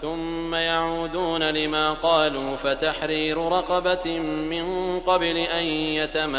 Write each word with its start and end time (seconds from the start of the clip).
ثم 0.00 0.54
يعودون 0.54 1.42
لما 1.42 1.92
قالوا 1.92 2.56
فتحرير 2.56 3.38
رقبة 3.38 4.18
من 4.20 5.00
قبل 5.00 5.36
أن 5.36 5.64
يتماسا. 5.64 6.34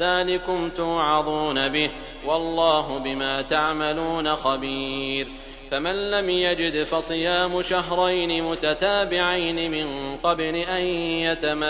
ذلكم 0.00 0.70
توعظون 0.70 1.68
به 1.68 1.90
والله 2.26 2.98
بما 2.98 3.42
تعملون 3.42 4.34
خبير. 4.34 5.28
فمن 5.70 6.10
لم 6.10 6.30
يجد 6.30 6.82
فصيام 6.82 7.62
شهرين 7.62 8.44
متتابعين 8.44 9.70
من 9.70 10.16
قبل 10.16 10.56
أن 10.56 10.82
يتماسا. 11.22 11.68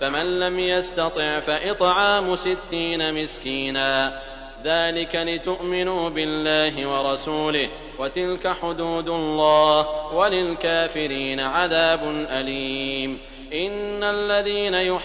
فمن 0.00 0.40
لم 0.40 0.60
يستطع 0.60 1.40
فإطعام 1.40 2.36
ستين 2.36 3.22
مسكينا. 3.22 4.20
ذلك 4.64 5.16
لتؤمنوا 5.16 6.08
بالله 6.08 6.88
ورسوله 6.88 7.68
وتلك 7.98 8.56
حدود 8.62 9.08
الله 9.08 9.86
وللكافرين 10.14 11.40
عذاب 11.40 12.00
أليم. 12.30 13.18
إن 13.52 14.04
الذين 14.04 14.74
يحادون 14.74 15.04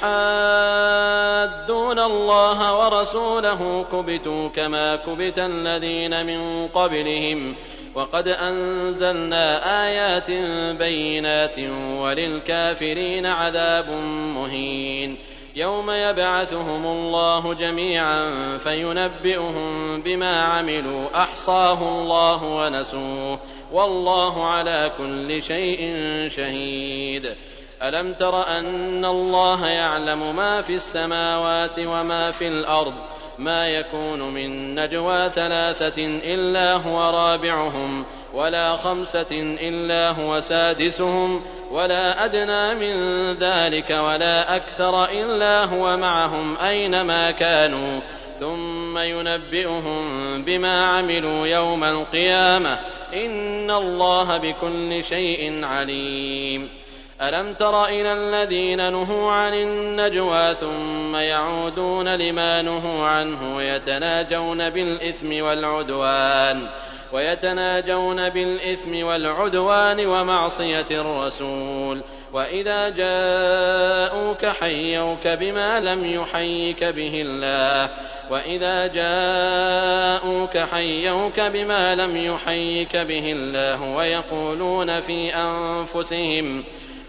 الله 1.99 2.77
ورسوله 2.79 3.85
كبتوا 3.91 4.49
كما 4.49 4.95
كبت 4.95 5.39
الذين 5.39 6.25
من 6.25 6.67
قبلهم. 6.67 7.55
وقد 7.95 8.27
أنزلنا 8.27 9.85
آيات 9.87 10.31
بينات 10.77 11.59
وللكافرين 11.99 13.25
عذاب 13.25 13.89
مهين. 14.35 15.17
يوم 15.55 15.91
يبعثهم 15.91 16.85
الله 16.85 17.53
جميعا 17.53 18.57
فينبئهم 18.57 20.01
بما 20.01 20.41
عملوا. 20.41 21.23
أحصاه 21.23 22.01
الله 22.01 22.43
ونسوه. 22.43 23.39
والله 23.71 24.45
على 24.45 24.91
كل 24.97 25.41
شيء 25.41 25.93
شهيد. 26.27 27.35
ألم 27.83 28.13
تر 28.13 28.47
أن 28.47 29.05
الله 29.05 29.67
يعلم 29.67 30.35
ما 30.35 30.61
في 30.61 30.75
السماوات 30.75 31.79
وما 31.79 32.31
في 32.31 32.47
الأرض؟ 32.47 32.93
ما 33.39 33.67
يكون 33.67 34.33
من 34.33 34.79
نجوى 34.79 35.29
ثلاثة 35.29 36.05
إلا 36.05 36.73
هو 36.73 37.09
رابعهم 37.17 38.05
ولا 38.33 38.75
خمسة 38.75 39.27
إلا 39.31 40.11
هو 40.11 40.39
سادسهم 40.39 41.41
ولا 41.71 42.25
أدنى 42.25 42.75
من 42.75 43.33
ذلك 43.33 43.89
ولا 43.89 44.55
أكثر 44.55 45.05
إلا 45.05 45.63
هو 45.65 45.97
معهم 45.97 46.57
أينما 46.57 47.31
كانوا. 47.31 47.99
ثم 48.39 48.97
ينبئهم 48.97 50.43
بما 50.43 50.85
عملوا 50.85 51.47
يوم 51.47 51.83
القيامة. 51.83 52.79
إن 53.13 53.71
الله 53.71 54.37
بكل 54.37 55.03
شيء 55.03 55.65
عليم. 55.65 56.69
ألم 57.21 57.53
تر 57.53 57.85
إلى 57.85 58.13
الذين 58.13 58.91
نهوا 58.91 59.31
عن 59.31 59.53
النجوى 59.53 60.55
ثم 60.55 61.15
يعودون 61.15 62.15
لما 62.15 62.61
نهوا 62.61 63.05
عنه 63.05 63.55
ويتناجون 63.55 64.69
بالإثم 64.69 65.43
والعدوان؟ 65.43 66.69
ويتناجون 67.13 68.29
بالإثم 68.29 69.03
والعدوان 69.03 70.05
ومعصية 70.05 70.85
الرسول. 70.91 72.01
وإذا 72.33 72.89
جاءوك 72.89 74.45
حيوك 74.45 75.27
بما 75.27 75.79
لم 75.79 76.05
يحيك 76.05 76.83
به 76.83 77.21
الله. 77.25 77.89
وإذا 78.29 78.87
جاءوك 78.87 80.57
حيوك 80.57 81.39
بما 81.39 81.95
لم 81.95 82.17
يحيك 82.17 82.97
به 82.97 83.25
الله. 83.25 83.95
ويقولون 83.95 84.99
في 84.99 85.35
أنفسهم 85.35 86.63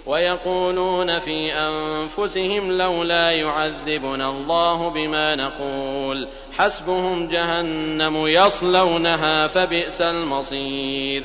ويقولون 0.06 1.18
في 1.18 1.52
أنفسهم 1.52 2.78
لولا 2.78 3.30
يعذبنا 3.30 4.30
الله 4.30 4.88
بما 4.88 5.34
نقول. 5.34 6.28
حسبهم 6.58 7.28
جهنم 7.28 8.26
يصلونها 8.26 9.46
فبئس 9.46 10.00
المصير. 10.00 11.24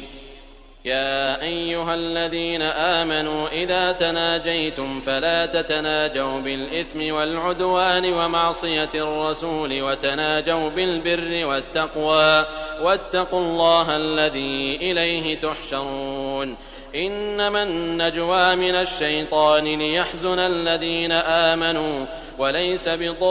يا 0.86 1.42
أيها 1.42 1.94
الذين 1.94 2.62
آمنوا 2.62 3.48
إذا 3.48 3.92
تناجيتم 3.92 5.02
فلا 5.02 5.46
تتناجوا 5.46 6.40
بالإثم 6.40 7.14
والعدوان 7.14 8.14
ومعصية 8.14 8.90
الرسول 8.96 9.82
وتناجوا 9.82 10.70
بالبر 10.70 11.46
والتقوى. 11.46 12.46
واتقوا 12.82 13.40
الله 13.40 13.96
الذي 13.96 14.76
إليه 14.82 15.40
تحشرون. 15.40 16.58
إنما 16.96 17.64
النجوى 17.64 18.56
من 18.56 18.76
الشيطان 18.76 19.64
ليحزن 19.64 20.40
الذين 20.40 21.12
آمنوا 21.12 22.06
وليس 22.38 22.90
بضارهم 22.90 23.28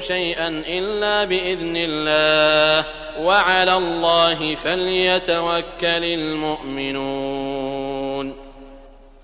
شيئا 0.00 0.62
إلا 0.68 1.24
بإذن 1.24 1.76
الله. 1.76 2.84
وعلى 3.20 3.76
الله 3.76 4.54
فليتوكل 4.54 6.04
المؤمنون. 6.04 7.57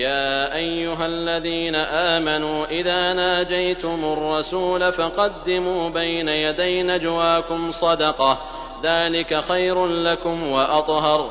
يا 0.00 0.54
أيها 0.54 1.06
الذين 1.06 1.74
آمنوا 1.76 2.66
إذا 2.66 3.12
ناجيتم 3.12 4.04
الرسول 4.04 4.92
فقدموا 4.92 5.90
بين 5.90 6.28
يدي 6.28 6.82
نجواكم 6.82 7.72
صدقة. 7.72 8.38
ذلك 8.82 9.40
خير 9.40 9.86
لكم 9.86 10.50
وأطهر. 10.50 11.30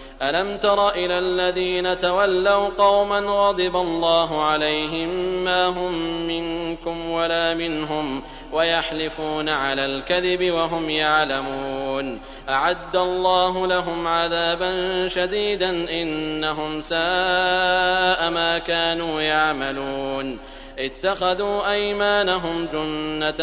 ألم 0.21 0.57
تر 0.57 0.89
إلى 0.89 1.19
الذين 1.19 1.99
تولوا 1.99 2.69
قوما 2.77 3.19
غضب 3.19 3.75
الله 3.75 4.43
عليهم 4.43 5.09
ما 5.43 5.67
هم 5.67 5.93
منكم 6.27 7.09
ولا 7.09 7.53
منهم 7.53 8.21
ويحلفون 8.51 9.49
على 9.49 9.85
الكذب 9.85 10.51
وهم 10.51 10.89
يعلمون 10.89 12.19
أعد 12.49 12.95
الله 12.95 13.67
لهم 13.67 14.07
عذابا 14.07 15.07
شديدا 15.07 15.69
إنهم 15.69 16.81
ساء 16.81 18.29
ما 18.29 18.61
كانوا 18.67 19.21
يعملون 19.21 20.39
اتخذوا 20.79 21.71
أيمانهم 21.71 22.65
جنة 22.65 23.41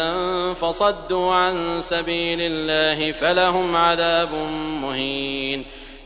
فصدوا 0.53 1.33
عن 1.33 1.81
سبيل 1.81 2.41
الله 2.41 3.11
فلهم 3.11 3.75
عذاب 3.75 4.33
مهين 4.81 5.65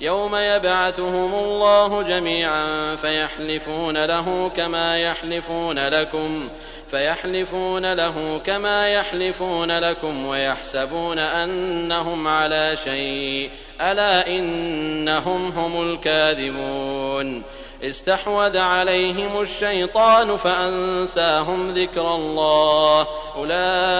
يوم 0.00 0.36
يبعثهم 0.36 1.34
الله 1.34 2.02
جميعا 2.02 2.96
فيحلفون 2.96 4.04
له 4.04 4.50
كما 4.56 4.98
يحلفون 4.98 5.78
لكم 5.78 6.48
فيحلفون 6.90 7.92
له 7.92 8.40
كما 8.46 8.88
يحلفون 8.88 9.78
لكم 9.78 10.26
ويحسبون 10.26 11.18
أنهم 11.18 12.28
على 12.28 12.76
شيء 12.84 13.50
ألا 13.80 14.26
إنهم 14.26 15.48
هم 15.48 15.92
الكاذبون. 15.92 17.42
استحوذ 17.82 18.58
عليهم 18.58 19.40
الشيطان 19.40 20.36
فأنساهم 20.36 21.70
ذكر 21.70 22.14
الله 22.14 23.06
أولئك 23.36 23.99